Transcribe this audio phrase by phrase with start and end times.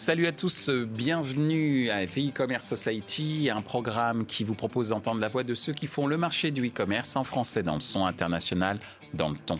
[0.00, 5.42] Salut à tous, bienvenue à e-commerce Society, un programme qui vous propose d'entendre la voix
[5.42, 8.78] de ceux qui font le marché du e-commerce en français dans le son international,
[9.12, 9.56] dans le ton.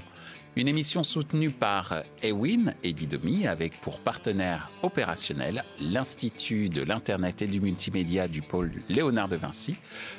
[0.56, 7.46] Une émission soutenue par Ewin et Didomi avec pour partenaire opérationnel l'Institut de l'Internet et
[7.46, 9.76] du Multimédia du pôle Léonard de Vinci.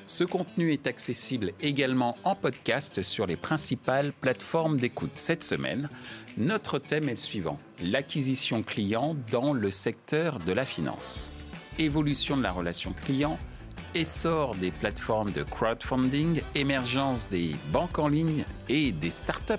[0.08, 5.12] Ce contenu est accessible également en podcast sur les principales plateformes d'écoute.
[5.16, 5.90] Cette semaine,
[6.38, 11.30] notre thème est le suivant, l'acquisition client dans le secteur de la finance.
[11.78, 13.38] Évolution de la relation client,
[13.94, 19.54] essor des plateformes de crowdfunding, émergence des banques en ligne et des startups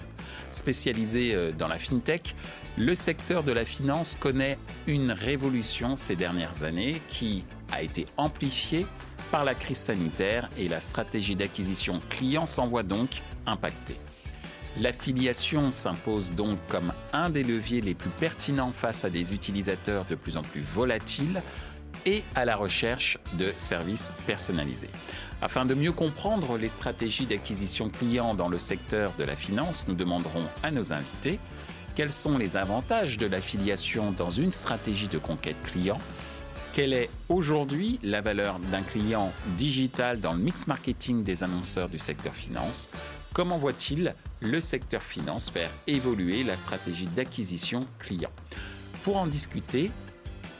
[0.53, 2.35] spécialisées euh, dans la fintech,
[2.79, 8.87] le secteur de la finance connaît une révolution ces dernières années qui a été amplifiée
[9.31, 13.99] par la crise sanitaire et la stratégie d'acquisition client s'en voit donc impactée.
[14.81, 20.15] L'affiliation s'impose donc comme un des leviers les plus pertinents face à des utilisateurs de
[20.15, 21.43] plus en plus volatiles,
[22.07, 24.91] et à la recherche de services personnalisés.
[25.41, 29.95] Afin de mieux comprendre les stratégies d'acquisition client dans le secteur de la finance, nous
[29.95, 31.41] demanderons à nos invités
[31.95, 35.99] quels sont les avantages de l'affiliation dans une stratégie de conquête client,
[36.73, 41.99] quelle est aujourd'hui la valeur d'un client digital dans le mix marketing des annonceurs du
[41.99, 42.89] secteur finance,
[43.35, 48.31] comment voit-il le secteur finance faire évoluer la stratégie d'acquisition client.
[49.05, 49.91] Pour en discuter,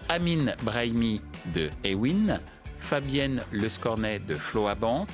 [0.09, 1.21] Amine Brahimi
[1.55, 2.41] de Ewin,
[2.79, 5.09] Fabienne Lescornet de Floa Bank,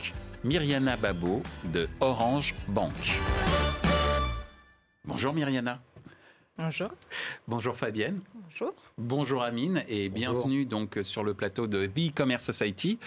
[0.45, 2.93] Myriana Babo de Orange Bank.
[5.05, 5.81] Bonjour Myriana.
[6.57, 6.89] Bonjour.
[7.47, 8.21] Bonjour Fabienne.
[8.35, 8.75] Bonjour.
[8.97, 12.99] Bonjour Amine et bienvenue donc sur le plateau de The E-Commerce Society.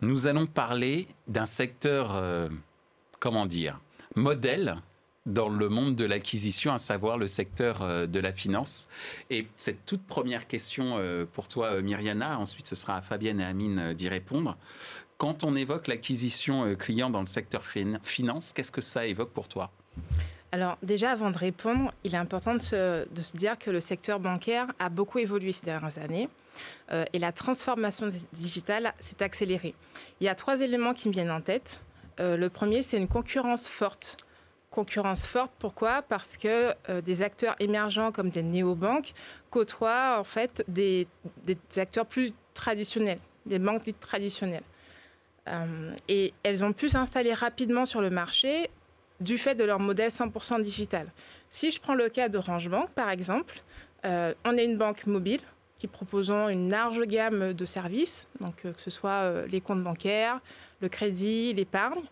[0.00, 2.48] Nous allons parler d'un secteur, euh,
[3.20, 3.78] comment dire,
[4.16, 4.76] modèle
[5.26, 8.88] dans le monde de l'acquisition, à savoir le secteur euh, de la finance.
[9.30, 13.40] Et cette toute première question euh, pour toi, euh, Myriana, ensuite ce sera à Fabienne
[13.40, 14.56] et Amine d'y répondre.
[15.16, 17.64] Quand on évoque l'acquisition client dans le secteur
[18.02, 19.70] finance, qu'est-ce que ça évoque pour toi?
[20.50, 24.66] Alors déjà, avant de répondre, il est important de se, dire que le secteur bancaire
[24.80, 26.28] a beaucoup évolué ces dernières années
[26.90, 29.76] et la transformation digitale s'est accélérée.
[30.20, 31.80] Il y a trois éléments qui me viennent en tête.
[32.18, 34.16] le premier, c'est une concurrence forte
[34.74, 35.52] concurrence forte.
[35.60, 36.02] Pourquoi?
[36.02, 39.14] Parce que euh, des acteurs émergents comme des néobanques
[39.50, 41.06] côtoient en fait des,
[41.76, 44.64] acteurs plus traditionnels, des banques dites traditionnelles.
[45.48, 48.68] Euh, et elles ont pu s'installer rapidement sur le marché
[49.20, 51.06] du fait de leur modèle 100% digital.
[51.52, 53.62] Si je prends le cas d'Orange Bank, par exemple,
[54.04, 55.42] euh, on est une banque mobile
[55.78, 60.40] qui proposons une large gamme de services, donc que ce soit les comptes bancaires,
[60.80, 62.02] le crédit, l'épargne.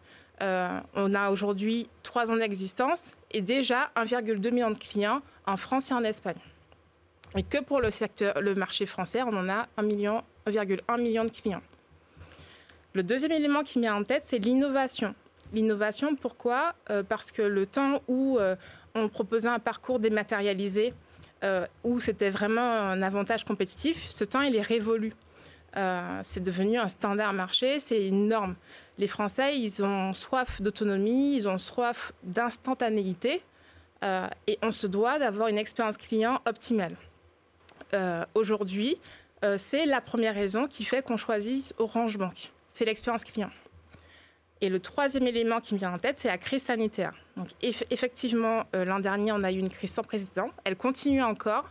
[0.42, 5.90] Euh, on a aujourd'hui trois ans d'existence et déjà 1,2 million de clients en France
[5.90, 6.40] et en Espagne.
[7.36, 9.82] Et que pour le secteur, le marché français, on en a 1,1
[11.00, 11.62] million, de clients.
[12.92, 15.14] Le deuxième élément qui met en tête, c'est l'innovation.
[15.52, 16.74] L'innovation, pourquoi?
[16.90, 18.56] Euh, Parce que le temps où euh,
[18.94, 20.92] on proposait un parcours dématérialisé,
[21.82, 25.12] où c'était vraiment un avantage compétitif, ce temps, il est révolu.
[26.22, 28.54] c'est devenu un standard marché, c'est une norme
[28.98, 33.42] les Français, ils ont soif d'autonomie, ils ont soif d'instantanéité,
[34.02, 36.96] euh, et on se doit d'avoir une expérience client optimale.
[37.94, 38.98] Euh, aujourd'hui,
[39.44, 42.52] euh, c'est la première raison qui fait qu'on choisisse Orange Bank.
[42.70, 43.50] C'est l'expérience client.
[44.60, 47.12] Et le troisième élément qui me vient en tête, c'est la crise sanitaire.
[47.36, 47.48] Donc,
[47.90, 50.50] effectivement, l'an dernier, on a eu une crise sans précédent.
[50.62, 51.68] Elle continue encore.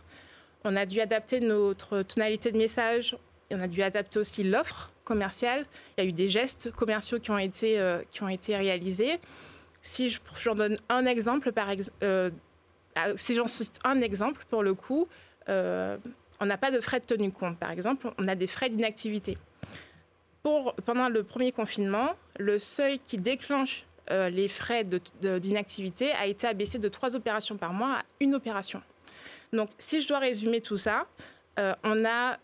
[0.64, 3.16] On a dû adapter notre tonalité de message.
[3.54, 5.66] On a dû adapter aussi l'offre commerciale.
[5.96, 9.18] Il y a eu des gestes commerciaux qui ont été, euh, qui ont été réalisés.
[9.82, 11.68] Si j'en donne un exemple, par
[12.02, 12.30] euh,
[13.16, 15.08] si j'en cite un exemple, pour le coup,
[15.48, 15.96] euh,
[16.40, 17.58] on n'a pas de frais de tenue compte.
[17.58, 19.36] Par exemple, on a des frais d'inactivité.
[20.42, 26.78] Pour, pendant le premier confinement, le seuil qui déclenche les frais d'inactivité a été abaissé
[26.78, 28.82] de trois opérations par mois à une opération.
[29.52, 31.06] Donc, si je dois résumer tout ça,
[31.58, 32.38] on a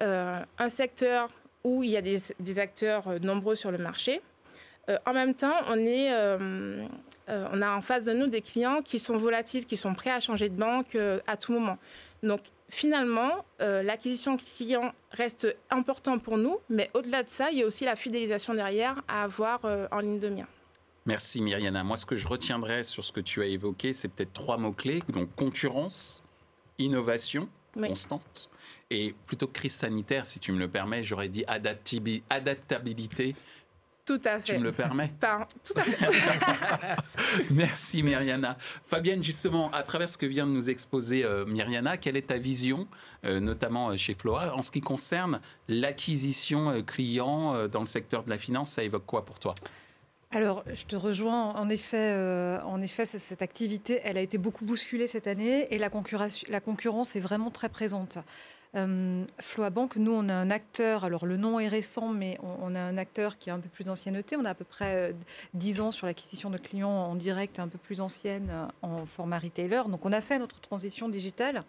[0.59, 1.31] un secteur
[1.65, 4.21] où il y a des, acteurs euh, nombreux sur le marché.
[4.89, 6.87] Euh, en même temps, on, est, euh,
[7.29, 10.21] on a en face de nous des clients qui sont volatiles, qui sont prêts à
[10.21, 10.97] changer de banque
[11.27, 11.79] à tout moment.
[12.23, 12.41] Donc
[12.71, 17.85] finalement, l'acquisition client reste important pour nous, mais au-delà de ça, il y a aussi
[17.85, 19.61] la fidélisation derrière à avoir
[19.93, 20.47] en ligne de mire.
[21.05, 21.85] Merci Myriana.
[21.85, 25.03] Moi, ce que je retiendrai sur ce que tu as évoqué, c'est peut-être trois mots-clés.
[25.11, 26.25] Donc concurrence,
[26.79, 28.49] innovation constante
[28.91, 33.35] et plutôt que crise sanitaire, si tu me le permets, j'aurais dit adaptabilité
[34.07, 34.55] Tout à fait.
[34.55, 36.97] Tu me le permets Tout à fait.
[37.51, 38.57] Merci Myriana.
[38.87, 42.39] Fabienne, justement, à travers ce que vient de nous exposer euh, Myriana, quelle est ta
[42.39, 42.89] vision,
[43.25, 48.31] euh, notamment euh, chez Floa, en ce qui concerne l'acquisition client dans le secteur de
[48.31, 49.55] la finance Ça évoque quoi pour toi?
[50.31, 51.55] Alors, je te rejoins.
[51.55, 55.91] En effet, en effet, cette activité, elle a été beaucoup bousculée cette année et la
[55.91, 58.19] concurrence, la concurrence est vraiment très présente.
[58.75, 59.25] Euh,
[59.73, 62.97] Bank, nous, on a un acteur, alors le nom est récent, mais on, a un
[62.99, 64.37] acteur qui a un peu plus d'ancienneté.
[64.37, 65.15] On a à peu près
[65.55, 69.07] 10 euh, ans sur l'acquisition de clients en direct, un peu plus ancienne euh, en
[69.07, 69.83] format retailer.
[69.89, 71.65] Donc, on a fait notre transition digitale.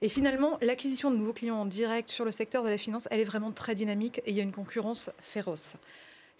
[0.00, 3.18] Et finalement, l'acquisition de nouveaux clients en direct sur le secteur de la finance, elle
[3.18, 5.74] est vraiment très dynamique et il y a une concurrence féroce.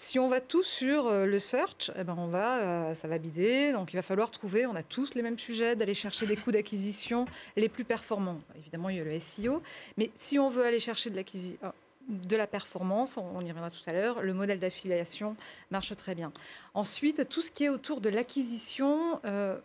[0.01, 3.19] Si on va tous sur euh, le search, eh ben on va, euh, ça va
[3.19, 3.73] bider.
[3.73, 6.53] Donc il va falloir trouver, on a tous les mêmes sujets, d'aller chercher des coûts
[6.53, 8.39] d'acquisition les plus performants.
[8.57, 9.61] Évidemment, il y a le SEO.
[9.97, 11.71] Mais si on veut aller chercher de euh,
[12.09, 15.37] de la performance, on y reviendra tout à l'heure, le modèle d'affiliation
[15.71, 16.33] marche très bien.
[16.73, 19.21] Ensuite, tout ce qui est autour de l'acquisition,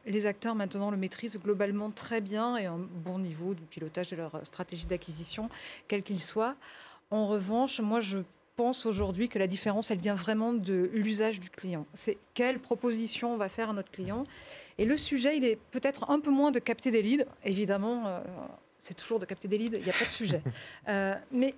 [0.06, 4.18] les acteurs maintenant le maîtrisent globalement très bien et un bon niveau du pilotage de
[4.18, 5.50] leur stratégie d'acquisition,
[5.88, 6.56] quel qu'il soit.
[7.12, 8.18] En revanche, moi je
[8.56, 11.86] pense aujourd'hui que la différence, elle vient vraiment de l'usage du client.
[11.94, 14.24] C'est quelle proposition on va faire à notre client.
[14.78, 17.26] Et le sujet, il est peut-être un peu moins de capter des leads.
[17.44, 18.20] Évidemment, euh,
[18.80, 20.42] c'est toujours de capter des leads, il n'y a pas de sujet.
[20.90, 21.56] Euh, mais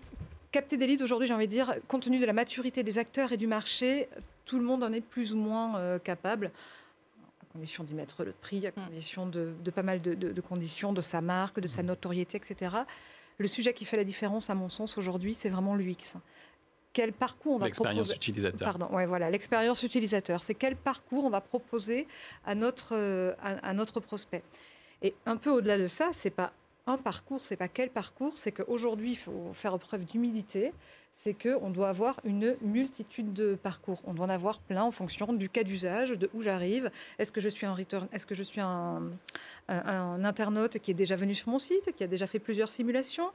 [0.52, 3.32] capter des leads, aujourd'hui, j'ai envie de dire, compte tenu de la maturité des acteurs
[3.32, 4.08] et du marché,
[4.46, 6.52] tout le monde en est plus ou moins euh, capable
[7.42, 8.74] à condition d'y mettre le prix, à mm.
[8.74, 11.88] condition de, pas mal de, de, conditions, de sa marque, de sa mm.
[11.88, 12.76] notoriété, etc.
[13.40, 16.14] Le sujet qui fait la différence, à mon sens, aujourd'hui, c'est vraiment l'UX
[16.96, 17.90] quel parcours on va proposer.
[17.90, 18.68] L'expérience utilisateur.
[18.74, 20.42] Pardon, ouais, voilà, l'expérience utilisateur.
[20.44, 22.08] C'est quel parcours on va proposer
[22.46, 24.44] à notre, euh, à, notre prospect.
[25.02, 26.54] Et un peu au-delà de ça, c'est pas
[26.88, 30.72] un parcours, c'est pas quel parcours, c'est qu'aujourd'hui, il faut faire preuve d'humilité.
[31.18, 34.02] C'est qu'on doit avoir une multitude de parcours.
[34.06, 36.92] On doit en avoir plein en fonction du cas d'usage, de où j'arrive.
[37.20, 39.02] Est-ce que je suis un return, est-ce que je suis un,
[39.70, 43.32] un, internaute qui est déjà venu sur mon site, qui a déjà fait plusieurs simulations?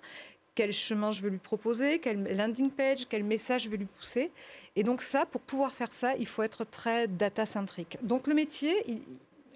[0.60, 4.30] Quel chemin je veux lui proposer, quel landing page, quel message je veux lui pousser.
[4.76, 7.96] Et donc ça, pour pouvoir faire ça, il faut être très data-centrique.
[8.02, 8.74] Donc le métier,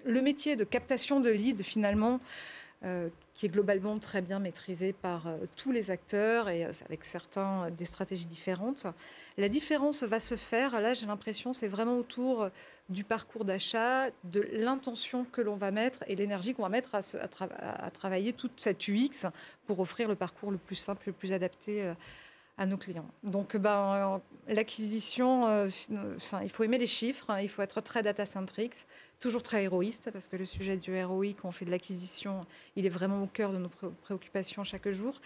[0.03, 2.19] le métier de captation de leads, finalement,
[2.85, 7.05] euh, qui est globalement très bien maîtrisé par euh, tous les acteurs et euh, avec
[7.05, 8.87] certains des stratégies différentes.
[9.37, 12.49] La différence va se faire, là j'ai l'impression, c'est vraiment autour
[12.89, 17.91] du parcours d'achat, de l'intention que l'on va mettre et l'énergie qu'on va mettre à,
[17.91, 19.27] travailler toute cette UX
[19.67, 21.93] pour offrir le parcours le plus simple, le plus adapté
[22.57, 23.09] à nos clients.
[23.23, 25.43] Donc, ben, l'acquisition,
[26.15, 28.73] enfin, il faut aimer les chiffres, hein, il faut être très data-centric,
[29.19, 32.41] toujours très héroïste, parce que le sujet du ROI, quand on fait de l'acquisition,
[32.75, 33.69] il est vraiment au cœur de nos
[34.03, 35.19] préoccupations chaque jour.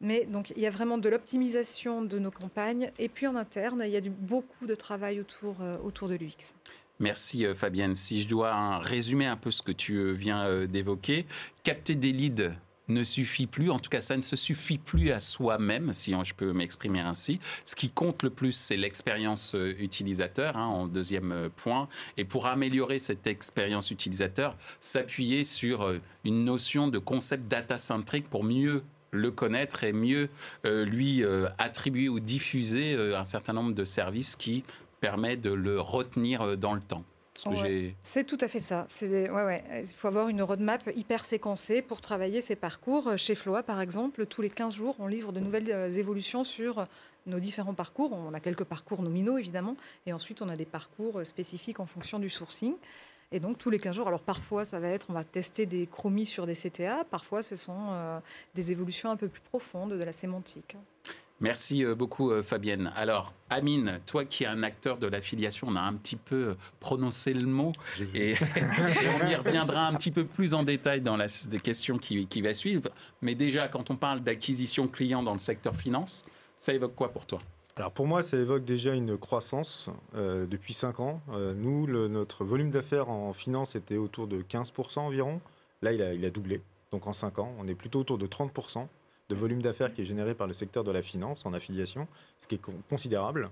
[0.00, 2.90] Mais donc, il y a vraiment de l'optimisation de nos campagnes.
[2.98, 6.14] Et puis en interne, il y a du, beaucoup de travail autour, euh, autour de
[6.14, 6.54] l'UX.
[6.98, 7.94] Merci euh, Fabienne.
[7.94, 11.26] Si je dois hein, résumer un peu ce que tu euh, viens d'évoquer,
[11.64, 12.50] capter des leads
[12.90, 16.34] ne suffit plus, en tout cas ça ne se suffit plus à soi-même, si je
[16.34, 17.40] peux m'exprimer ainsi.
[17.64, 21.88] Ce qui compte le plus, c'est l'expérience euh, utilisateur, hein, en deuxième euh, point.
[22.16, 28.44] Et pour améliorer cette expérience utilisateur, s'appuyer sur euh, une notion de concept data-centric pour
[28.44, 28.82] mieux
[29.12, 30.28] le connaître et mieux
[30.62, 31.24] lui
[31.58, 34.62] attribuer ou diffuser un certain nombre de services qui
[35.00, 37.02] permet de le retenir dans le temps.
[38.02, 38.86] C'est tout à fait ça.
[39.02, 39.64] Ouais, ouais.
[39.82, 43.16] Il faut avoir une roadmap hyper séquencée pour travailler ces parcours.
[43.16, 46.86] Chez Floa, par exemple, tous les 15 jours, on livre de nouvelles euh, évolutions sur
[47.26, 48.12] nos différents parcours.
[48.12, 51.86] On a quelques parcours nominaux, évidemment, et ensuite on a des parcours euh, spécifiques en
[51.86, 52.74] fonction du sourcing.
[53.32, 55.86] Et donc tous les 15 jours, alors parfois ça va être, on va tester des
[55.86, 58.18] chromies sur des CTA, parfois ce sont euh,
[58.56, 60.76] des évolutions un peu plus profondes de la sémantique.
[61.40, 62.92] Merci euh, beaucoup euh, Fabienne.
[62.94, 66.54] Alors Amine, toi qui es un acteur de l'affiliation, on a un petit peu euh,
[66.80, 67.72] prononcé le mot
[68.14, 71.28] et, on y reviendra un petit peu plus en détail dans la
[71.62, 72.90] question qui, qui va suivre.
[73.22, 76.26] Mais déjà, quand on parle d'acquisition client dans le secteur finance,
[76.58, 77.38] ça évoque quoi pour toi?
[77.76, 81.22] Alors pour moi, ça évoque déjà une croissance depuis 5 ans.
[81.56, 85.40] nous, notre volume d'affaires en finance était autour de 15% environ.
[85.80, 86.60] Là, il a, il a doublé.
[86.92, 88.86] Donc en 5 ans, on est plutôt autour de 30%
[89.30, 92.06] de volume d'affaires qui est généré par le secteur de la finance en affiliation,
[92.40, 92.60] ce qui est
[92.90, 93.50] considérable.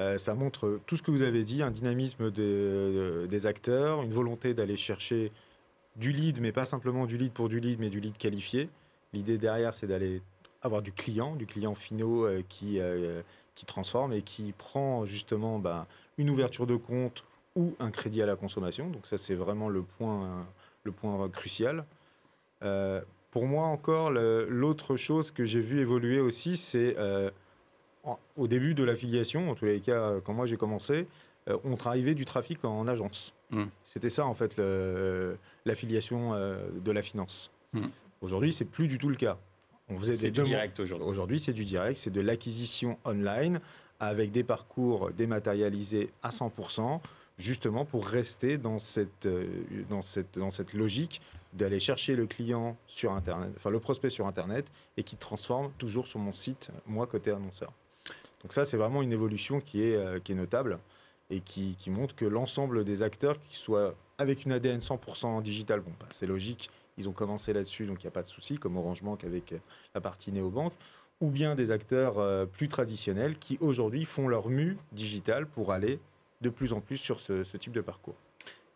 [0.00, 4.52] Euh, ça montre tout ce que vous avez dit, un dynamisme des acteurs, une volonté
[4.52, 5.30] d'aller chercher
[5.96, 8.68] du lead, mais pas simplement du lead pour du lead, mais du lead qualifié.
[9.12, 10.20] L'idée derrière, c'est d'aller
[10.62, 13.22] avoir du client, du client finaux euh, qui, euh,
[13.54, 15.86] qui transforme et qui prend justement bah,
[16.18, 17.22] une ouverture de compte
[17.54, 18.90] ou un crédit à la consommation.
[18.90, 20.44] Donc ça, c'est vraiment le point,
[20.82, 21.84] le point crucial.
[23.34, 27.32] Pour moi encore, l'autre chose que j'ai vu évoluer aussi, c'est euh,
[28.36, 31.08] au début de l'affiliation, en tous les cas, quand moi j'ai commencé,
[31.64, 33.34] on travaillait du trafic en agence.
[33.50, 33.64] Mm.
[33.86, 34.62] C'était ça, en fait,
[35.66, 37.50] l'affiliation de la finance.
[37.72, 37.86] Mm.
[38.20, 39.36] Aujourd'hui, c'est plus du tout le cas.
[39.88, 41.08] On faisait des du direct aujourd'hui.
[41.08, 43.60] Aujourd'hui, c'est du direct, c'est de l'acquisition online
[43.98, 47.00] avec des parcours dématérialisés à 100%,
[47.38, 49.46] justement pour rester dans cette, euh,
[49.88, 51.20] dans cette, dans cette logique
[51.52, 56.06] d'aller chercher le client sur Internet, enfin le prospect sur Internet, et qui transforme toujours
[56.06, 57.72] sur mon site, moi, côté annonceur.
[58.42, 60.78] Donc ça, c'est vraiment une évolution qui est, euh, qui est notable
[61.30, 65.92] et qui, montre que l'ensemble des acteurs, qui soient avec une ADN 100% digital, bon,
[65.98, 68.76] bah, c'est logique, ils ont commencé là-dessus, donc il n'y a pas de souci, comme
[68.76, 69.58] Orange Bank avec euh,
[69.94, 70.74] la partie néobanque,
[71.20, 76.00] ou bien des acteurs plus traditionnels qui aujourd'hui font leur mue digitale pour aller
[76.40, 78.16] de plus en plus sur ce, type de parcours.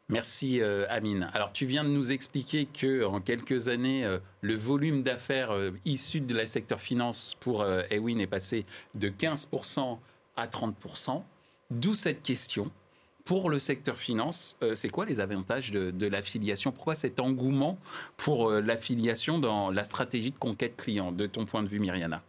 [0.08, 1.28] Merci euh, Amine.
[1.34, 5.52] Alors tu viens de nous expliquer que en quelques années, le volume d'affaires
[5.84, 9.98] issu de la secteur finance pour Ewin est passé de 15%
[10.36, 11.22] à 30%.
[11.70, 12.70] D'où cette question
[13.28, 16.72] pour le secteur finance, euh, c'est quoi les avantages de, l'affiliation?
[16.72, 17.78] Pourquoi cet engouement
[18.16, 22.22] pour euh, l'affiliation dans la stratégie de conquête client, de ton point de vue, Myriana?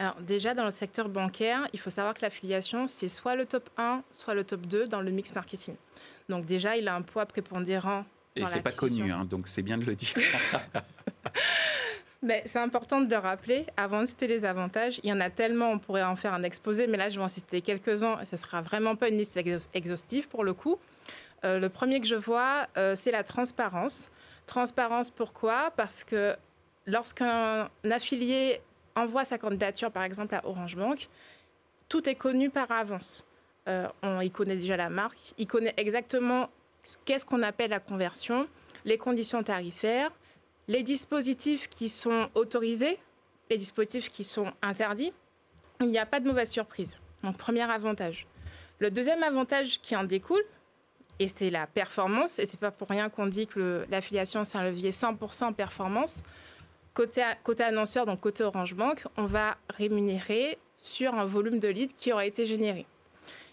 [0.00, 3.68] Alors déjà, dans le secteur bancaire, il faut savoir que l'affiliation, c'est soit le top
[3.76, 5.74] 1, soit le top 2 dans le mix marketing.
[6.30, 8.06] Donc déjà, il a un poids prépondérant.
[8.34, 10.14] Et c'est pas connu, hein, donc c'est bien de le dire.
[12.22, 13.66] Mais c'est important de le rappeler.
[13.76, 16.42] Avant de citer les avantages, il y en a tellement, on pourrait en faire un
[16.42, 18.20] exposé, mais là, je vais en citer quelques-uns.
[18.20, 19.38] Et ce ne sera vraiment pas une liste
[19.72, 20.78] exhaustive pour le coup.
[21.44, 24.10] Euh, le premier que je vois, euh, c'est la transparence.
[24.46, 25.72] Transparence, pourquoi?
[25.76, 26.36] Parce que
[26.86, 28.60] lorsqu'un affilié
[28.96, 31.08] envoie sa candidature, par exemple, à Orange Bank,
[31.88, 33.24] tout est connu par avance.
[33.68, 36.48] Euh, on, il connaît déjà la marque, il connaît exactement
[37.04, 38.48] qu'est-ce qu'on appelle la conversion,
[38.84, 40.10] les conditions tarifaires,
[40.68, 42.98] les dispositifs qui sont autorisés,
[43.50, 45.12] les dispositifs qui sont interdits,
[45.80, 46.98] il n'y a pas de mauvaise surprise.
[47.22, 48.26] Donc, premier avantage.
[48.78, 50.44] Le deuxième avantage qui en découle,
[51.18, 54.64] et c'est la performance, et c'est pas pour rien qu'on dit que l'affiliation, c'est un
[54.64, 56.22] levier 100% performance.
[56.94, 57.22] Côté,
[57.62, 62.26] annonceur, donc côté Orange Bank, on va rémunérer sur un volume de leads qui aura
[62.26, 62.86] été généré.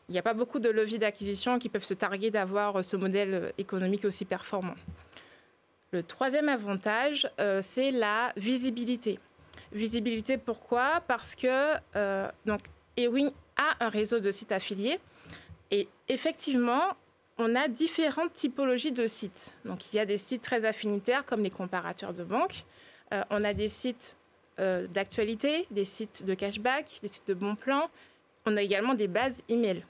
[0.10, 3.54] Il n'y a pas beaucoup de leviers d'acquisition qui peuvent se targuer d'avoir ce modèle
[3.58, 4.76] économique aussi performant.
[5.92, 9.20] Le troisième avantage, euh, c'est la visibilité.
[9.72, 11.02] Visibilité, pourquoi?
[11.08, 12.30] Parce que euh,
[12.98, 15.00] Ewing a un réseau de sites affiliés
[15.72, 16.96] et effectivement,
[17.38, 19.54] on a différentes typologies de sites.
[19.66, 22.66] Donc, il y a des sites très affinitaires comme les comparateurs de banque.
[23.14, 24.16] Euh, on a des sites
[24.90, 27.92] d'actualité, des sites de cashback, des sites de bons plans.
[28.48, 29.84] On a également des bases email.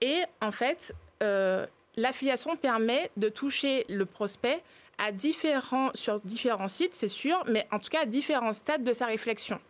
[0.00, 0.92] Et en fait,
[1.96, 4.64] l'affiliation permet de toucher le prospect
[4.98, 8.92] à différents, sur différents sites, c'est sûr, mais en tout cas à différents stades de
[8.92, 9.60] sa réflexion.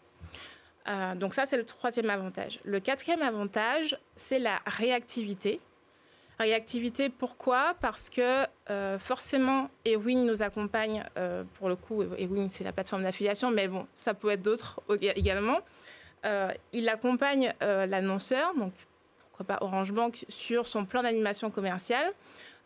[0.89, 2.61] Euh, donc ça, c'est le troisième avantage.
[2.65, 5.61] Le quatrième avantage, c'est la réactivité.
[6.39, 7.75] Réactivité, pourquoi?
[7.81, 13.03] Parce que euh, forcément, Ewing nous accompagne, euh, pour le coup, Ewing, c'est la plateforme
[13.03, 15.59] d'affiliation, mais bon, ça peut être d'autres également.
[16.73, 18.73] il accompagne l'annonceur, donc
[19.31, 22.13] pourquoi pas Orange Bank, sur son plan d'animation commerciale.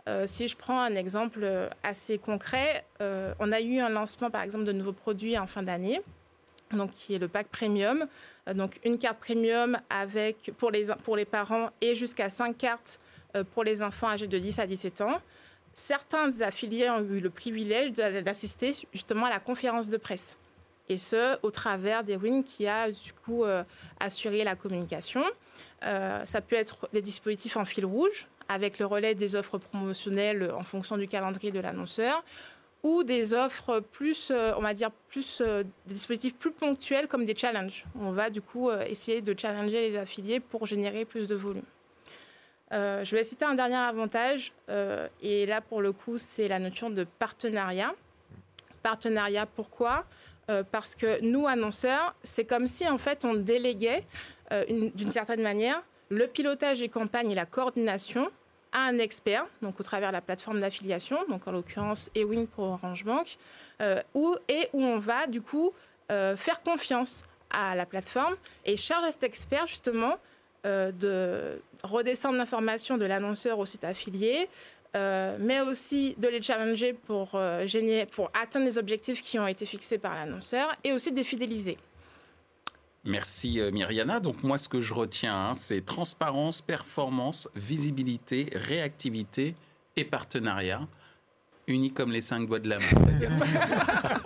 [0.08, 4.30] Euh, si je prends un exemple euh, assez concret, euh, on a eu un lancement
[4.30, 6.02] par exemple de nouveaux produits en fin d'année,
[6.72, 8.06] donc qui est le pack premium.
[8.52, 12.98] donc une carte premium avec pour les, pour les parents et jusqu'à 5 cartes
[13.52, 15.20] pour les enfants âgés de 10 à 17 ans.
[15.74, 20.36] Certains affiliés ont eu le privilège d'assister justement à la conférence de presse.
[20.88, 23.44] Et ce, au travers d'Erwin qui a du coup
[23.98, 25.24] assuré la communication.
[25.80, 30.62] ça peut être des dispositifs en fil rouge, avec le relais des offres promotionnelles en
[30.62, 32.22] fonction du calendrier de l'annonceur
[32.82, 37.24] ou des offres plus, euh, on va dire, plus euh, des dispositifs plus ponctuels comme
[37.24, 37.84] des challenges.
[38.00, 41.62] On va du coup euh, essayer de challenger les affiliés pour générer plus de volume.
[42.72, 44.52] Je vais citer un dernier avantage,
[45.22, 47.92] et là pour le coup c'est la notion de partenariat.
[48.82, 50.04] Partenariat pourquoi?
[50.70, 54.04] Parce que nous annonceurs, c'est comme si en fait on déléguait
[54.68, 58.30] d'une certaine manière le pilotage des campagnes et la coordination
[58.72, 62.64] à un expert, donc au travers de la plateforme d'affiliation, donc en l'occurrence Ewing pour
[62.64, 63.38] Orange Bank,
[63.80, 65.72] euh, où, et où on va du coup
[66.10, 70.16] euh, faire confiance à la plateforme et charge cet expert justement euh,
[70.64, 74.48] de redescendre l'information de l'annonceur au site affilié,
[74.94, 77.40] mais aussi de les challenger pour,
[78.12, 81.78] pour atteindre les objectifs qui ont été fixés par l'annonceur et aussi de les fidéliser.
[83.04, 84.20] Merci euh, Myriana.
[84.20, 89.56] Donc moi ce que je retiens, hein, c'est transparence, performance, visibilité, réactivité
[89.96, 90.86] et partenariat.
[91.66, 92.90] Unis comme les cinq doigts de la main.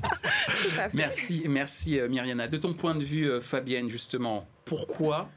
[0.94, 2.48] Merci, merci euh, Myriana.
[2.48, 5.28] De ton point de vue, euh, Fabienne, justement, pourquoi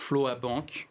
[0.00, 0.88] Floa Bank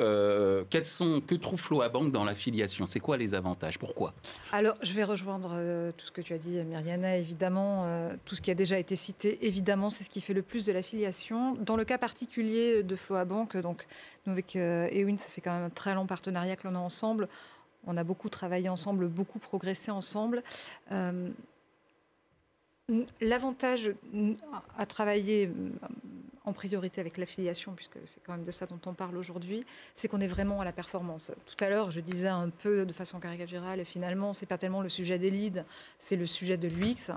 [0.00, 2.86] euh, quels sont, que trouve Floa Bank dans l'affiliation?
[2.86, 3.78] C'est quoi les avantages?
[3.78, 4.14] Pourquoi?
[4.50, 5.50] Alors, je vais rejoindre
[5.96, 7.18] tout ce que tu as dit, Myriana.
[7.18, 7.86] Évidemment,
[8.24, 10.72] tout ce qui a déjà été cité, évidemment, c'est ce qui fait le plus de
[10.72, 11.54] l'affiliation.
[11.56, 13.86] Dans le cas particulier de Floa Bank, donc,
[14.26, 17.28] nous avec Ewin, ça fait quand même un très long partenariat que l'on a ensemble.
[17.86, 20.42] On a beaucoup travaillé ensemble, beaucoup progressé ensemble.
[23.20, 23.92] L'avantage
[24.76, 25.70] à travailler euh,
[26.44, 30.08] en priorité avec l'affiliation, puisque c'est quand même de ça dont on parle aujourd'hui, c'est
[30.08, 31.30] qu'on est vraiment à la performance.
[31.46, 34.88] Tout à l'heure, je disais un peu de façon caricaturale, finalement, c'est pas tellement le
[34.88, 35.64] sujet des leads,
[35.98, 37.12] c'est le sujet de l'UX.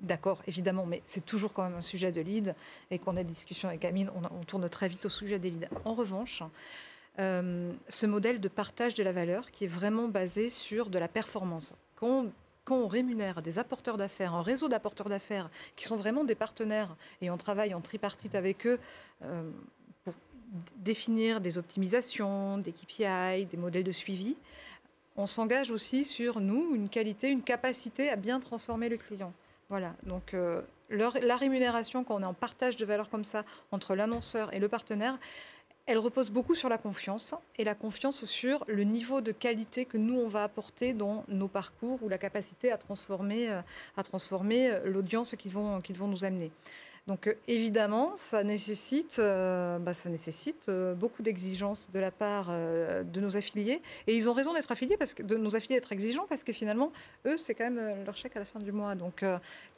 [0.00, 2.56] D'accord, évidemment, mais c'est toujours quand même un sujet de lead.
[2.90, 5.68] Et qu'on a des discussions avec Amine, on, tourne très vite au sujet des leads.
[5.84, 6.42] En revanche,
[7.20, 11.06] euh, ce modèle de partage de la valeur qui est vraiment basé sur de la
[11.06, 11.72] performance.
[11.94, 12.26] Quand
[12.64, 16.96] quand on rémunère des apporteurs d'affaires, un réseau d'apporteurs d'affaires qui sont vraiment des partenaires
[17.20, 18.78] et on travaille en tripartite avec eux
[19.24, 19.50] euh,
[20.04, 20.14] pour
[20.76, 24.36] définir des optimisations, des KPI, des modèles de suivi,
[25.16, 29.32] on s'engage aussi sur nous une qualité, une capacité à bien transformer le client.
[29.68, 33.94] Voilà, donc euh, la rémunération quand on est en partage de valeur comme ça entre
[33.94, 35.18] l'annonceur et le partenaire,
[35.86, 39.96] elle repose beaucoup sur la confiance et la confiance sur le niveau de qualité que
[39.98, 43.60] nous on va apporter dans nos parcours ou la capacité à transformer, euh,
[43.98, 46.52] euh, l'audience qu'ils vont, qu'ils vont nous amener.
[47.08, 52.50] Donc euh, évidemment, ça nécessite, euh, bah, ça nécessite euh, beaucoup d'exigences de la part
[52.52, 53.82] de nos affiliés.
[54.06, 56.52] Et ils ont raison d'être affiliés, parce que, de nos affiliés d'être exigeants, parce que
[56.52, 56.92] finalement,
[57.26, 58.94] eux, c'est quand même leur chèque à la fin du mois.
[58.94, 59.24] Donc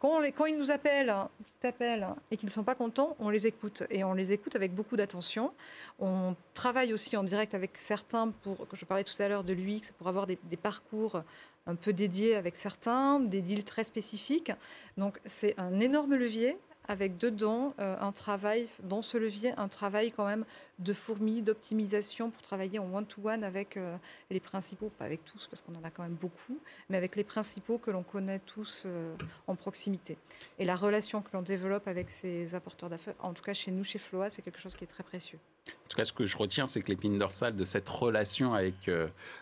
[0.01, 3.85] quand, ils nous appellent, hein, t'appellent et qu'ils ne sont pas contents, on les écoute.
[3.91, 5.53] Et on les écoute avec beaucoup d'attention.
[5.99, 9.93] On travaille aussi en direct avec certains, pour, je parlais tout à l'heure de l'UX,
[9.99, 11.23] pour avoir des parcours
[11.67, 14.53] un peu dédiés avec certains, des deals très spécifiques.
[14.99, 20.13] Donc c'est un énorme levier avec dedans euh, un travail, dans ce levier, un travail
[20.13, 20.45] quand même
[20.79, 23.97] de fourmi, d'optimisation pour travailler en one-to-one avec euh,
[24.31, 26.59] les principaux, pas avec tous parce qu'on en a quand même beaucoup,
[26.91, 29.15] mais avec les principaux que l'on connaît tous euh,
[29.47, 30.19] en proximité.
[30.59, 33.85] Et la relation que l'on développe avec ces apporteurs d'affaires, en tout cas chez nous,
[33.85, 35.39] chez Floa, c'est quelque chose qui est très précieux.
[35.69, 38.91] En tout cas, ce que je retiens, c'est que l'épine dorsale de cette relation avec,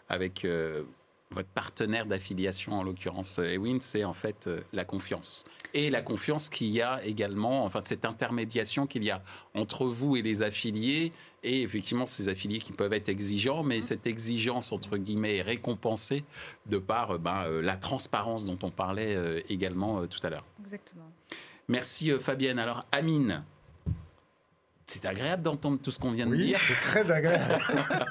[0.08, 0.46] avec
[1.32, 5.44] votre partenaire d'affiliation, en l'occurrence Ewin, c'est en fait euh, la confiance.
[5.74, 9.22] Et la confiance qu'il y a également, enfin cette intermédiation qu'il y a
[9.54, 14.06] entre vous et les affiliés, et effectivement ces affiliés qui peuvent être exigeants, mais cette
[14.06, 16.24] exigence, entre guillemets, est récompensée
[16.66, 20.44] de par euh, ben, euh, la transparence dont on parlait également tout à l'heure.
[20.64, 21.10] Exactement.
[21.68, 22.58] Merci Fabienne.
[22.58, 23.44] Alors Amine,
[24.86, 26.60] c'est agréable d'entendre tout ce qu'on vient de oui, dire.
[26.66, 27.62] C'est très agréable.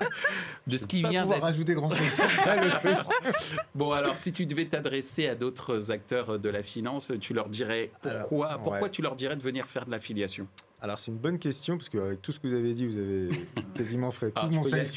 [0.68, 1.42] de ce qui vient d'être.
[1.42, 2.08] rajouter grand chose.
[2.10, 2.98] ça le truc.
[3.76, 7.92] Bon, alors si tu devais t'adresser à d'autres acteurs de la finance, tu leur dirais
[8.02, 10.48] pourquoi Pourquoi tu leur dirais de venir faire de l'affiliation?
[10.84, 13.30] Alors c'est une bonne question parce qu'avec tout ce que vous avez dit, vous avez
[13.76, 14.88] quasiment fait ah, tout, mon, sales,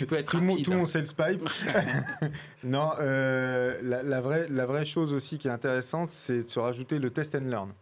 [0.65, 1.47] tout, mon, sales pipe.
[2.65, 6.99] non, euh, la, vraie, la vraie chose aussi qui est intéressante, c'est de se rajouter
[6.99, 7.73] le test and learn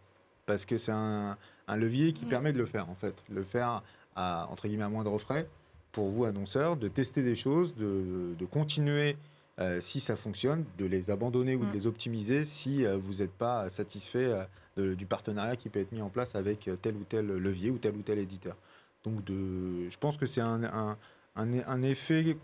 [0.45, 2.29] parce que c'est un, un levier qui mm.
[2.29, 3.15] permet de le faire, en fait.
[3.29, 3.83] Le faire
[4.15, 5.47] à, entre guillemets, à moindre frais
[5.91, 9.15] pour vous, annonceurs, de tester des choses, de, de continuer
[9.59, 11.73] euh, si ça fonctionne, de les abandonner ou de mm.
[11.73, 14.33] les optimiser si euh, vous n'êtes pas satisfait
[14.79, 17.77] euh, du partenariat qui peut être mis en place avec tel ou tel levier ou
[17.77, 18.55] tel ou tel éditeur.
[19.03, 20.97] Donc de, je pense que c'est un, un,
[21.35, 22.35] un, effet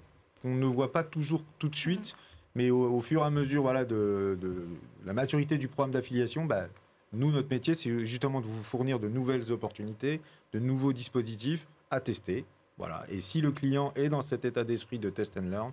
[0.42, 2.18] qu'on ne voit pas toujours tout de suite, mm.
[2.54, 4.68] mais au, fur et à mesure voilà, de, de
[5.04, 6.68] la maturité du programme d'affiliation, bah,
[7.14, 10.22] nous, notre métier, c'est justement de vous fournir de nouvelles opportunités,
[10.54, 12.46] de nouveaux dispositifs à tester.
[12.78, 13.04] Voilà.
[13.10, 15.72] Et si le client est dans cet état d'esprit de test and learn,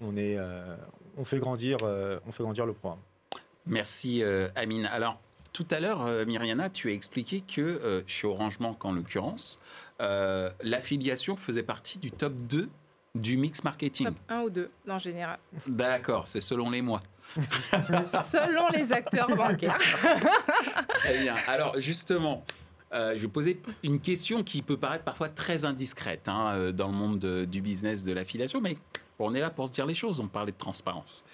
[0.00, 0.76] on, est, euh,
[1.16, 3.00] on, fait, grandir, euh, on fait grandir le programme.
[3.66, 4.86] Merci, euh, Amine.
[4.86, 5.20] Alors,
[5.52, 9.60] tout à l'heure, Myriana, tu as expliqué que chez Orange Bank, en l'occurrence,
[9.98, 12.68] l'affiliation faisait partie du top 2
[13.14, 14.06] du mix marketing.
[14.06, 15.38] Top 1 ou 2, en général.
[15.66, 17.02] D'accord, c'est selon les mois.
[18.24, 19.78] Selon les acteurs bancaires.
[20.88, 21.36] Très bien.
[21.46, 22.44] Alors justement,
[22.92, 26.88] euh, je vais poser une question qui peut paraître parfois très indiscrète hein, euh, dans
[26.88, 28.78] le monde du business de l'affiliation, mais
[29.18, 31.24] on est là pour se dire les choses, on parlait de transparence.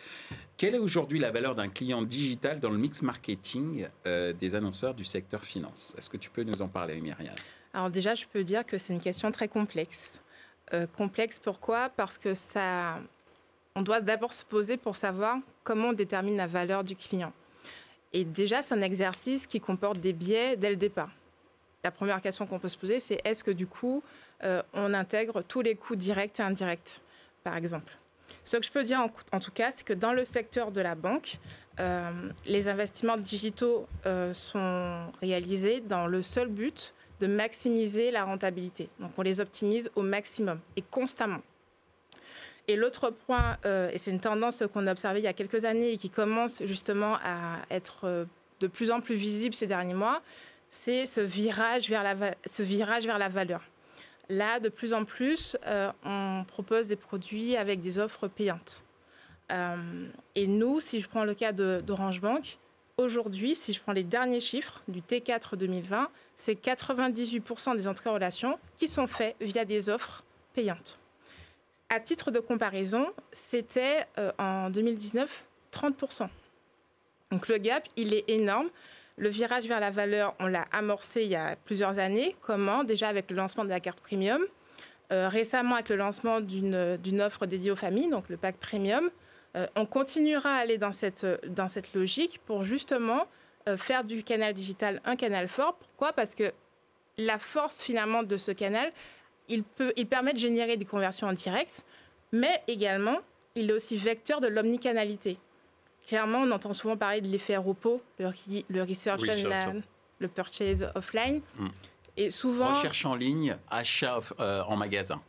[0.57, 4.95] Quelle est aujourd'hui la valeur d'un client digital dans le mix marketing euh, des annonceurs
[4.95, 5.95] du secteur finance?
[5.99, 7.35] Est-ce que tu peux nous en parler, Myriam?
[7.73, 10.13] Alors déjà, je peux dire que c'est une question très complexe.
[10.97, 11.89] complexe pourquoi?
[11.89, 13.01] Parce que ça,
[13.77, 17.33] on doit d'abord se poser pour savoir comment on détermine la valeur du client.
[18.13, 21.11] Et déjà, c'est un exercice qui comporte des biais dès le départ.
[21.83, 24.03] La première question qu'on peut se poser, c'est est-ce que du coup,
[24.45, 27.01] euh, on intègre tous les coûts directs et indirects,
[27.43, 27.93] par exemple?
[28.45, 29.01] Ce que je peux dire
[29.33, 31.39] en, tout cas, c'est que dans le secteur de la banque,
[31.81, 32.11] euh,
[32.47, 38.89] les investissements digitaux euh, sont réalisés dans le seul but de maximiser la rentabilité.
[39.01, 41.41] Donc on les optimise au maximum et constamment.
[42.66, 45.64] Et l'autre point, euh, et c'est une tendance qu'on a observée il y a quelques
[45.64, 48.27] années et qui commence justement à être
[48.61, 50.22] de plus en plus visible ces derniers mois,
[50.70, 53.62] c'est ce virage vers la, valeur.
[54.29, 58.83] Là, de plus en plus, euh, on propose des produits avec des offres payantes.
[59.53, 62.59] Euh, et nous, si je prends le cas d'Orange Bank,
[62.96, 68.14] aujourd'hui, si je prends les derniers chiffres du T4 2020, c'est 98% des entrées en
[68.14, 70.24] relation qui sont faites via des offres
[70.55, 70.98] payantes.
[71.90, 76.29] À titre de comparaison, c'était euh, en 2019 30%.
[77.31, 78.68] Donc le gap, il est énorme.
[79.16, 82.37] Le virage vers la valeur, on l'a amorcé il y a plusieurs années.
[82.42, 82.85] Comment?
[82.85, 84.42] Déjà avec le lancement de la carte premium.
[85.12, 89.11] Euh, récemment avec le lancement d'une offre dédiée aux familles, donc le pack premium.
[89.57, 93.27] Euh, on continuera à aller dans cette, dans cette logique pour justement
[93.79, 95.77] faire du canal digital un canal fort.
[95.77, 96.12] Pourquoi?
[96.12, 96.53] Parce que
[97.18, 98.92] la force finalement de ce canal,
[99.49, 101.85] il, peut, il permet de générer des conversions en direct,
[102.33, 103.19] mais également,
[103.55, 105.39] il est aussi vecteur de l'omnicanalité.
[106.07, 108.31] Clairement, on entend souvent parler de l'effet ROPO, le,
[108.69, 109.83] le research, online,
[110.19, 111.41] le purchase offline.
[111.57, 111.69] Hmm.
[112.17, 112.75] Et souvent.
[112.75, 115.21] Recherche en ligne, achat euh, en magasin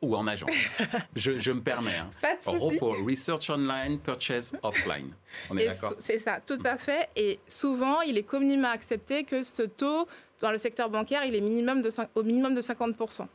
[0.00, 0.50] ou en agence.
[1.16, 1.96] je, me permets.
[1.96, 2.10] Hein.
[2.44, 5.12] ROPO, research online, purchase offline.
[5.48, 7.08] On est d'accord C'est ça, tout à fait.
[7.14, 10.08] Et souvent, il est communément accepté que ce taux
[10.40, 13.26] dans le secteur bancaire, il est minimum de au minimum de 50%.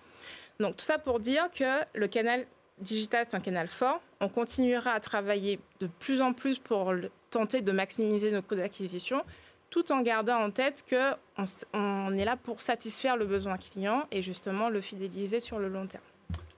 [0.60, 2.46] Donc tout ça pour dire que le canal
[2.80, 4.02] digital, c'est un canal fort.
[4.20, 6.94] On continuera à travailler de plus en plus pour
[7.32, 9.24] tenter de maximiser nos coûts d'acquisition,
[9.70, 14.22] tout en gardant en tête qu'on on est là pour satisfaire le besoin client et
[14.22, 16.04] justement le fidéliser sur le long terme.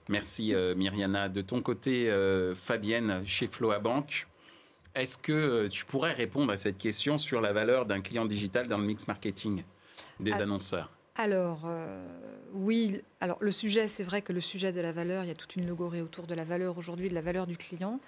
[0.08, 1.28] Merci euh, Myriana.
[1.28, 4.26] De ton côté, euh, Fabienne, chez Floa Bank,
[4.94, 8.66] est-ce que euh, tu pourrais répondre à cette question sur la valeur d'un client digital
[8.66, 9.62] dans le mix marketing
[10.18, 10.90] des annonceurs?
[11.16, 12.06] Alors, euh,
[12.52, 15.34] oui, alors le sujet, c'est vrai que le sujet de la valeur, il y a
[15.34, 18.00] toute une logorée autour de la valeur aujourd'hui, de la valeur du client.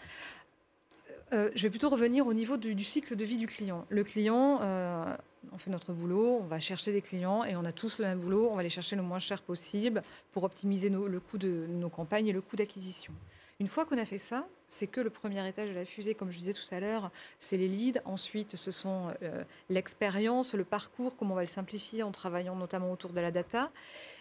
[1.33, 3.87] Euh, je vais plutôt revenir au niveau du, cycle de vie du client.
[3.89, 5.17] Le client, euh,
[5.51, 8.21] on fait notre boulot, on va chercher des clients et on a tous le même
[8.21, 11.89] boulot, on va les chercher le moins cher possible pour optimiser le coût de nos
[11.89, 13.13] campagnes et le coût d'acquisition.
[13.61, 16.31] Une fois qu'on a fait ça, c'est que le premier étage de la fusée, comme
[16.33, 18.01] je disais tout à l'heure, c'est les leads.
[18.05, 22.91] Ensuite, ce sont euh, l'expérience, le parcours, comment on va le simplifier en travaillant notamment
[22.91, 23.71] autour de la data.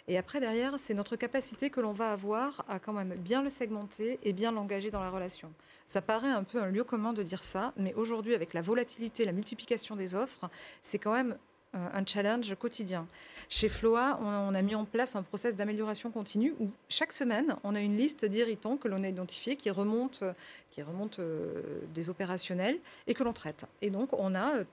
[0.07, 3.49] Et après, derrière, c'est notre capacité que l'on va avoir à quand même bien le
[3.49, 5.51] segmenter et bien l'engager dans la relation.
[5.87, 9.25] Ça paraît un peu un lieu commun de dire ça, mais aujourd'hui, avec la volatilité,
[9.25, 10.49] la multiplication des offres,
[10.81, 11.37] c'est quand même
[11.73, 13.07] un challenge quotidien.
[13.49, 17.75] Chez Floa, on, a mis en place un process d'amélioration continue où chaque semaine, on
[17.75, 20.33] a une liste d'irritants que l'on a identifiés qui remontent,
[20.71, 23.65] qui remontent euh, des opérationnels et que l'on traite.
[23.81, 24.63] Et donc, on a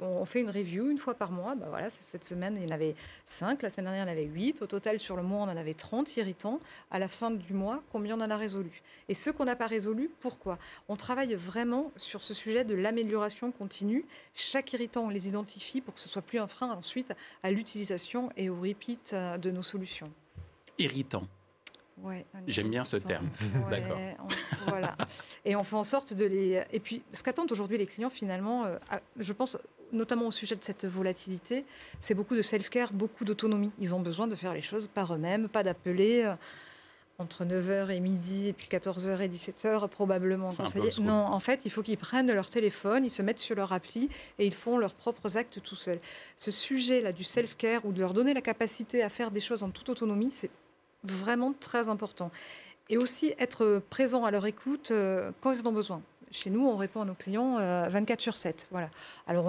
[0.00, 1.54] on fait une review une fois par mois.
[1.54, 2.94] Bah voilà, cette semaine, il y en avait
[3.28, 3.62] 5.
[3.62, 4.62] La semaine dernière, il en avait 8.
[4.62, 6.60] Au total, sur le mois, on en avait 30 irritants.
[6.90, 8.82] À la fin du mois, combien on en a résolu?
[9.08, 10.58] Et ceux qu'on n'a pas résolus, pourquoi?
[10.88, 14.04] On travaille vraiment sur ce sujet de l'amélioration continue.
[14.34, 18.30] Chaque irritant, on les identifie pour que ce soit plus un frein ensuite à l'utilisation
[18.36, 20.10] et au repeat euh, de nos solutions.
[20.78, 21.24] Irritant.
[22.46, 23.28] J'aime bien ce terme.
[23.70, 23.98] D'accord.
[24.66, 24.96] Voilà.
[25.44, 26.62] Et on fait en sorte de les.
[26.72, 28.78] Et puis, ce qu'attendent aujourd'hui les clients, finalement, euh,
[29.18, 29.56] je pense
[29.92, 31.64] notamment au sujet de cette volatilité,
[32.00, 33.70] c'est beaucoup de self-care, beaucoup d'autonomie.
[33.78, 36.24] Ils ont besoin de faire les choses par eux-mêmes, pas d'appeler.
[36.24, 36.34] Euh,
[37.18, 40.48] entre 9h et midi, et puis 14h et 17h, probablement
[41.00, 44.08] Non, en fait, il faut qu'ils prennent leur téléphone, ils se mettent sur leur appli
[44.38, 46.00] et ils font leurs propres actes tout seuls.
[46.38, 49.70] Ce sujet-là du self-care ou de leur donner la capacité à faire des choses en
[49.70, 50.50] toute autonomie, c'est
[51.04, 52.30] vraiment très important.
[52.90, 56.02] Et aussi être présent à leur écoute euh, quand ils en ont besoin.
[56.30, 58.66] Chez nous, on répond à nos clients 24 euh, sur 7.
[58.72, 58.90] Voilà.
[59.28, 59.46] Alors,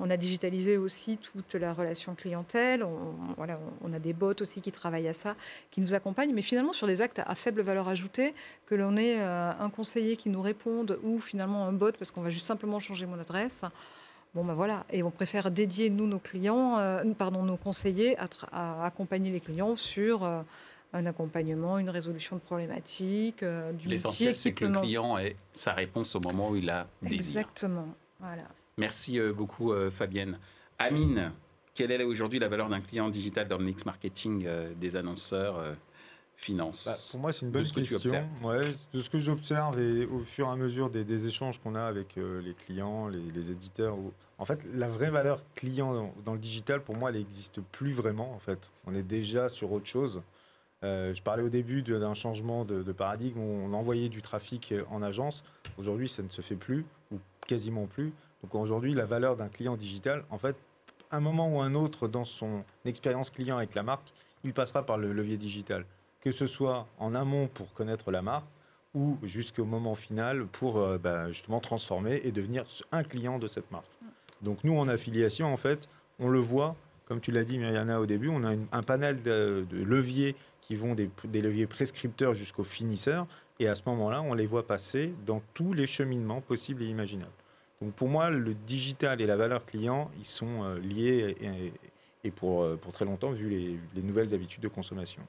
[0.00, 2.82] on, a digitalisé aussi toute la relation clientèle.
[2.82, 5.36] On, voilà, on a des bots aussi qui travaillent à ça,
[5.70, 6.32] qui nous accompagnent.
[6.32, 8.34] Mais finalement, sur des actes à faible valeur ajoutée,
[8.64, 12.22] que l'on ait euh, un conseiller qui nous réponde ou finalement un bot parce qu'on
[12.22, 13.60] va juste simplement changer mon adresse.
[14.34, 16.78] Bon ben voilà, et on préfère dédier nous nos clients,
[17.18, 18.16] pardon nos conseillers
[18.50, 20.26] à, accompagner les clients sur
[20.92, 25.72] un accompagnement, une résolution de problématiques, euh, du L'essentiel, c'est que le client ait sa
[25.72, 27.38] réponse au moment où il a désir.
[27.38, 27.88] Exactement.
[28.20, 28.44] Voilà.
[28.76, 30.38] Merci euh, beaucoup, euh, Fabienne.
[30.78, 31.32] Amine,
[31.74, 35.62] quelle est aujourd'hui la valeur d'un client digital dans le mix marketing des annonceurs
[36.36, 36.84] finance?
[36.86, 38.28] Bah, Pour moi, c'est une bonne question.
[38.42, 41.84] Ouais, de ce que j'observe et au fur et à mesure des, échanges qu'on a
[41.84, 43.96] avec les clients, les, éditeurs.
[44.38, 47.92] En fait, la vraie valeur client dans, dans, le digital, pour moi, elle n'existe plus
[47.92, 48.32] vraiment.
[48.34, 50.20] En fait, on est déjà sur autre chose.
[50.82, 55.02] Je parlais au début d'un changement de, de, paradigme où on envoyait du trafic en
[55.02, 55.44] agence.
[55.78, 58.12] Aujourd'hui, ça ne se fait plus, ou quasiment plus.
[58.42, 60.56] Donc aujourd'hui, la valeur d'un client digital, en fait,
[61.12, 64.12] un moment ou un autre dans son expérience client avec la marque,
[64.44, 65.84] il passera par le levier digital.
[66.20, 68.46] Que ce soit en amont pour connaître la marque
[68.94, 73.70] ou jusqu'au moment final pour euh, bah, justement transformer et devenir un client de cette
[73.70, 73.90] marque.
[74.40, 76.74] Donc nous, en affiliation, en fait, on le voit,
[77.06, 80.94] comme tu l'as dit Myriana au début, on a un panel de, leviers qui vont
[80.94, 81.10] des,
[81.40, 83.26] leviers prescripteurs jusqu'aux finisseurs,
[83.58, 87.30] et à ce moment-là, on les voit passer dans tous les cheminements possibles et imaginables.
[87.80, 91.36] Donc pour moi, le digital et la valeur client, ils sont euh, liés
[92.24, 93.48] et, euh, pour très longtemps, vu
[93.94, 95.22] les, nouvelles habitudes de consommation.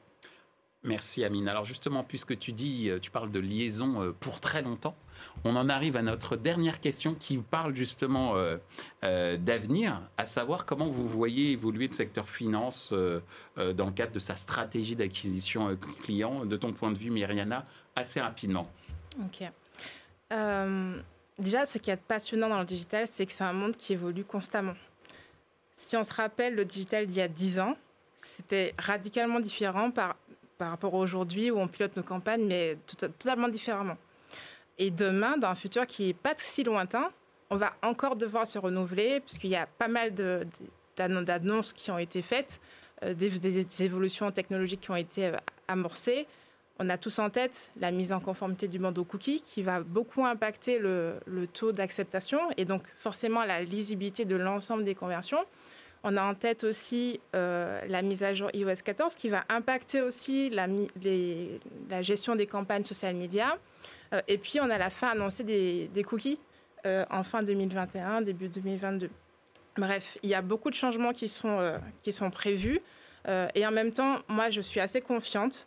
[0.84, 1.48] Merci Amine.
[1.48, 4.96] Alors justement, puisque tu dis, euh, tu parles de liaison pour très longtemps,
[5.46, 8.36] on en arrive à notre dernière question qui parle justement
[9.02, 14.36] d'avenir, à savoir comment vous voyez évoluer le secteur finance dans le cadre de sa
[14.36, 17.66] stratégie d'acquisition client, de ton point de vue, Myriana,
[17.96, 18.70] assez rapidement.
[19.24, 19.50] Ok.
[21.40, 24.24] Déjà, ce qui est passionnant dans le digital, c'est que c'est un monde qui évolue
[24.24, 24.76] constamment.
[25.76, 27.76] Si on se rappelle le digital d'il y a 10 ans,
[28.22, 30.16] c'était radicalement différent par,
[30.58, 33.98] par rapport à aujourd'hui où on pilote nos campagnes, mais totalement différemment.
[34.78, 37.10] Et demain, dans un futur qui n'est pas si lointain,
[37.50, 40.14] on va encore devoir se renouveler, puisqu'il y a pas mal
[40.98, 42.60] d'annonces qui ont été faites,
[43.04, 45.38] euh, des, évolutions technologiques qui ont été euh,
[45.68, 46.26] amorcées.
[46.80, 50.26] On a tous en tête la mise en conformité du bandeau cookie qui va beaucoup
[50.26, 51.20] impacter le,
[51.54, 55.46] taux d'acceptation et donc forcément la lisibilité de l'ensemble des conversions.
[56.06, 60.02] On a en tête aussi euh, la mise à jour iOS 14 qui va impacter
[60.02, 60.68] aussi la,
[62.02, 63.58] gestion des campagnes social media.
[64.14, 66.40] Euh, et puis on a la fin annoncée des, cookies
[66.86, 69.10] euh, en fin 2021, début 2022.
[69.78, 72.82] Bref, il y a beaucoup de changements qui sont, qui sont prévus.
[73.56, 75.66] et en même temps, moi, je suis assez confiante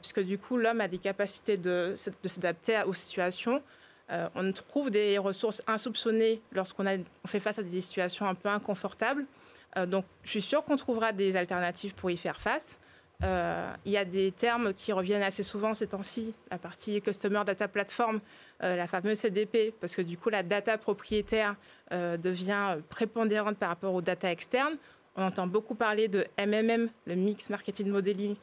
[0.00, 3.60] puisque du coup, l'homme a des capacités de, s'adapter aux situations.
[4.36, 6.84] On trouve des ressources insoupçonnées lorsqu'on
[7.26, 9.26] fait face à des situations un peu inconfortables.
[9.76, 12.78] Euh, donc, je suis sûre qu'on trouvera des alternatives pour y faire face.
[13.84, 17.68] Il y a des termes qui reviennent assez souvent ces temps-ci, la partie Customer Data
[17.68, 18.18] Platform,
[18.60, 21.54] la fameuse CDP, parce que du coup, la data propriétaire
[21.90, 24.78] devient prépondérante par rapport aux data externes.
[25.16, 28.36] On entend beaucoup parler de MMM, le Mix Marketing Modeling,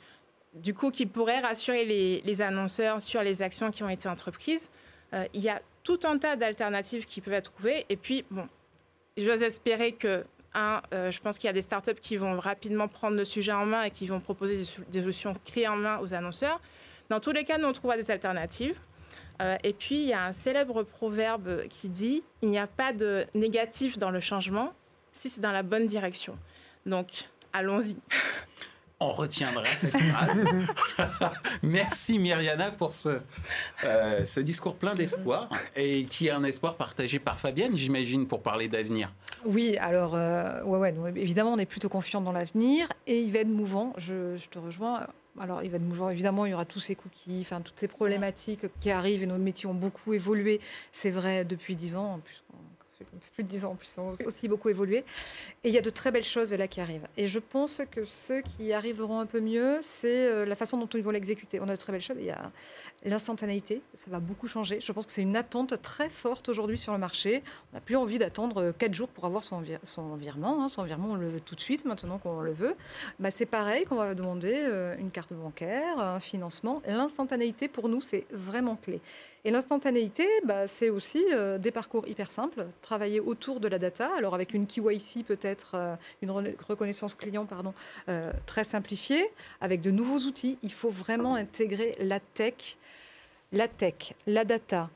[0.54, 4.70] du coup, qui pourrait rassurer les, annonceurs sur les actions qui ont été entreprises.
[5.14, 7.86] Euh, il y a tout un tas d'alternatives qui peuvent être trouvées.
[7.90, 8.48] Et puis, bon,
[9.18, 10.26] j'ose espérer que,
[10.94, 13.66] euh, je pense qu'il y a des startups qui vont rapidement prendre le sujet en
[13.66, 16.60] main et qui vont proposer des, solutions clés en main aux annonceurs.
[17.10, 18.80] Dans tous les cas, nous, on trouvera des alternatives.
[19.42, 22.92] Euh, et puis, il y a un célèbre proverbe qui dit il n'y a pas
[22.92, 24.74] de négatif dans le changement
[25.14, 26.38] si c'est dans la bonne direction.
[26.86, 27.08] Donc,
[27.54, 27.98] allons-y.
[29.00, 30.44] On retiendra cette phrase.
[31.62, 33.22] Merci Myriana pour ce,
[33.84, 38.42] euh, ce discours plein d'espoir et qui est un espoir partagé par Fabienne, j'imagine, pour
[38.42, 39.12] parler d'avenir.
[39.46, 43.40] Oui, alors, euh, ouais, ouais, évidemment, on est plutôt confiant dans l'avenir et il va
[43.40, 45.06] être mouvant, je, je te rejoins.
[45.40, 47.88] Alors, il va être mouvant, évidemment, il y aura tous ces cookies, enfin, toutes ces
[47.88, 50.60] problématiques qui arrivent et nos métiers ont beaucoup évolué,
[50.92, 52.16] c'est vrai, depuis dix ans.
[52.16, 52.20] En
[53.34, 55.04] plus, de 10 ans en plus, ont aussi beaucoup évolué.
[55.64, 57.08] Et il y a de très belles choses là qui arrivent.
[57.18, 60.88] Et je pense que ceux qui arriveront un peu mieux, c'est euh, la façon dont
[60.88, 61.60] ils vont l'exécuter.
[61.60, 62.18] On a de très belles choses.
[62.20, 62.52] Il y a
[63.06, 64.80] l'instantanéité, ça va beaucoup changer.
[64.82, 67.44] Je pense que c'est une attente très forte aujourd'hui sur le marché.
[67.72, 70.64] On n'a plus envie d'attendre 4 jours pour avoir son, son virement.
[70.64, 70.70] Hein.
[70.70, 72.76] Son virement, on le veut tout de suite maintenant qu'on le veut.
[73.20, 76.82] Bah, c'est pareil qu'on va demander euh, une carte bancaire, un financement.
[76.86, 79.02] L'instantanéité, pour nous, c'est vraiment clé.
[79.46, 84.10] Et l'instantanéité, bah, c'est aussi euh, des parcours hyper simples, travailler autour de la data,
[84.18, 86.32] alors avec une KYC peut-être, euh, une
[86.70, 87.74] reconnaissance client pardon,
[88.08, 90.58] euh, très simplifiée, avec de nouveaux outils.
[90.64, 92.78] Il faut vraiment intégrer la tech,
[93.52, 94.90] la tech, la data,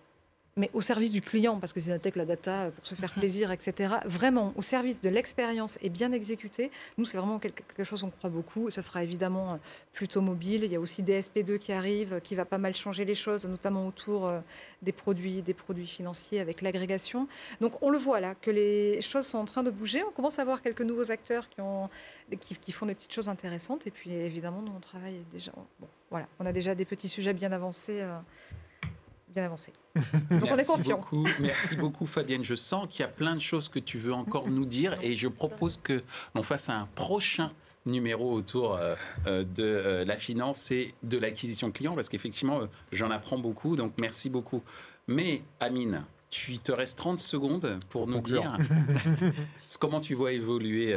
[0.58, 3.20] mais au service du client, parce que c'est tech, la data pour se faire mhm.
[3.20, 3.96] plaisir, etc.
[4.06, 6.72] Vraiment au service de l'expérience et bien exécuté.
[6.98, 8.70] Nous, c'est vraiment quelque chose qu'on croit beaucoup.
[8.70, 9.58] Ça sera évidemment euh,
[9.94, 10.64] plutôt mobile.
[10.64, 13.88] Il y a aussi DSP2 qui arrive, qui va pas mal changer les choses, notamment
[13.88, 14.40] autour euh,
[14.82, 17.28] des produits, des produits financiers avec l'agrégation.
[17.62, 20.04] Donc on le voit là, que les choses sont en train de bouger.
[20.04, 21.90] On commence à voir quelques nouveaux acteurs qui, ont,
[22.62, 23.88] qui, font des petites choses intéressantes.
[23.88, 25.54] Et puis évidemment, nous, on travaille déjà.
[25.80, 28.02] Bon, voilà, on a déjà des petits sujets bien avancés.
[28.02, 28.18] Euh,
[29.34, 29.74] bien avancé.
[29.96, 30.98] Donc on est confiant.
[30.98, 32.44] Beaucoup, merci beaucoup Fabienne.
[32.44, 35.16] Je sens qu'il y a plein de choses que tu veux encore nous dire et
[35.16, 36.02] je propose que
[36.36, 37.52] l'on fasse un prochain
[37.86, 38.96] numéro autour euh,
[39.28, 43.94] euh, de euh, la finance et de l'acquisition client parce qu'effectivement j'en apprends beaucoup donc
[43.98, 44.62] merci beaucoup.
[45.08, 48.58] Mais Amine, tu te restes 30 secondes pour nous dire
[49.80, 50.96] comment tu vois évoluer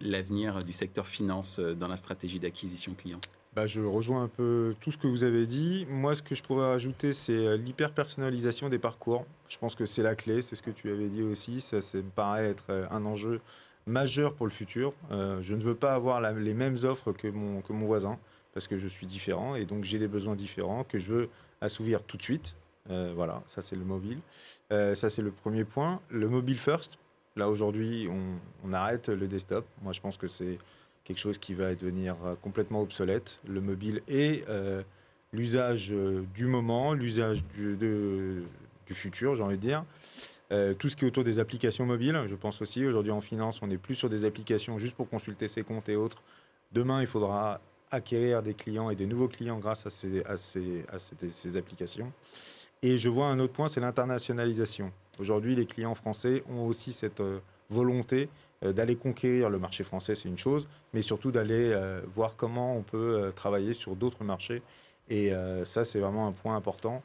[0.00, 3.20] l'avenir du secteur finance dans la stratégie d'acquisition client.
[3.58, 5.84] Bah, je rejoins un peu tout ce que vous avez dit.
[5.90, 9.26] Moi, ce que je pourrais rajouter, c'est euh, l'hyper-personnalisation des parcours.
[9.48, 11.60] Je pense que c'est la clé, c'est ce que tu avais dit aussi.
[11.60, 13.40] Ça, ça me paraît être euh, un enjeu
[13.88, 14.92] majeur pour le futur.
[15.10, 18.16] Euh, je ne veux pas avoir les mêmes offres que mon, voisin,
[18.54, 21.28] parce que je suis différent, et donc j'ai des besoins différents que je veux
[21.60, 22.54] assouvir tout de suite.
[22.86, 24.20] voilà, ça c'est le mobile.
[24.70, 26.00] ça c'est le premier point.
[26.10, 26.96] Le mobile first.
[27.34, 28.08] Là aujourd'hui,
[28.64, 29.66] on arrête le desktop.
[29.82, 30.58] Moi, je pense que c'est
[31.08, 33.40] quelque chose qui va devenir euh, complètement obsolète.
[33.48, 34.82] Le mobile est euh,
[35.32, 38.44] l'usage euh, du moment, l'usage du,
[38.90, 39.84] futur, j'ai envie de dire.
[40.78, 42.86] tout ce qui est autour des applications mobiles, je pense aussi.
[42.86, 45.96] Aujourd'hui en finance, on n'est plus sur des applications juste pour consulter ses comptes et
[45.96, 46.22] autres.
[46.72, 52.10] Demain, il faudra acquérir des clients et des nouveaux clients grâce à ces, applications.
[52.80, 54.90] Et je vois un autre point, c'est l'internationalisation.
[55.18, 57.22] Aujourd'hui, les clients français ont aussi cette
[57.68, 58.30] volonté
[58.62, 62.82] d'aller conquérir le marché français, c'est une chose, mais surtout d'aller euh, voir comment on
[62.82, 64.62] peut euh, travailler sur d'autres marchés.
[65.10, 65.32] Et
[65.64, 67.02] ça, c'est vraiment un point important.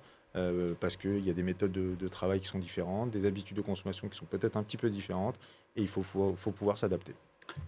[0.81, 4.09] parce qu'il y a des méthodes de, travail qui sont différentes, des habitudes de consommation
[4.09, 5.35] qui sont peut-être un petit peu différentes,
[5.77, 7.13] et il faut, faut, faut pouvoir s'adapter.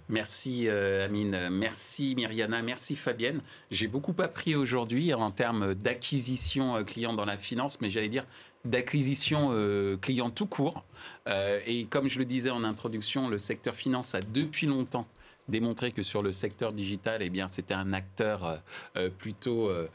[0.10, 3.39] Merci Amine, merci Myriana, merci Fabienne.
[3.71, 8.26] J'ai beaucoup appris aujourd'hui en termes d'acquisition client dans la finance, mais j'allais dire
[8.65, 10.84] d'acquisition euh, client tout court.
[11.28, 15.08] Euh, et comme je le disais en introduction, le secteur finance a depuis longtemps
[15.48, 18.56] démontré que sur le secteur digital, eh bien, c'était un acteur euh,
[18.98, 19.88] euh, plutôt, euh,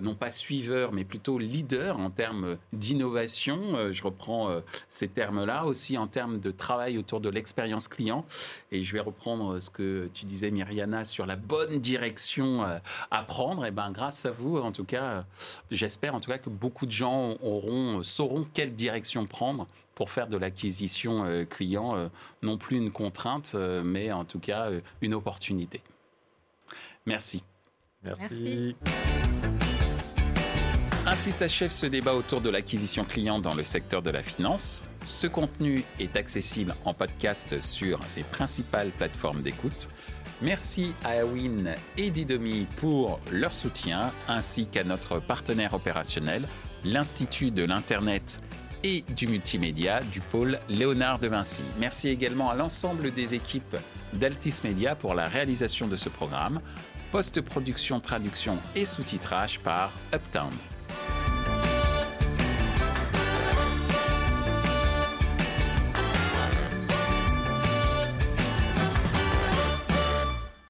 [0.00, 3.92] non pas suiveur, mais plutôt leader en termes d'innovation.
[3.92, 8.24] je reprends ces termes-là aussi en termes de travail autour de l'expérience client.
[8.72, 12.64] Et je vais reprendre ce que tu disais, Myriana, sur la bonne direction
[13.10, 13.64] à prendre.
[13.64, 15.24] Et eh ben, grâce à vous, en tout cas,
[15.70, 20.28] j'espère en tout cas que beaucoup de gens auront, sauront quelle direction prendre pour faire
[20.28, 22.06] de l'acquisition euh, client euh,
[22.42, 25.80] non plus une contrainte, euh, mais en tout cas une opportunité.
[27.04, 27.42] Merci.
[28.04, 28.76] Merci.
[31.04, 34.84] Ainsi s'achève ce débat autour de l'acquisition client dans le secteur de la finance.
[35.04, 39.88] Ce contenu est accessible en podcast sur les principales plateformes d'écoute.
[40.40, 46.46] Merci à Awin et Didomi pour leur soutien, ainsi qu'à notre partenaire opérationnel,
[46.84, 48.40] l'Institut de l'Internet
[48.84, 51.62] et du multimédia du pôle Léonard de Vinci.
[51.78, 53.76] Merci également à l'ensemble des équipes
[54.14, 56.60] d'Altis Media pour la réalisation de ce programme.
[57.12, 60.52] Post-production, traduction et sous-titrage par Uptown.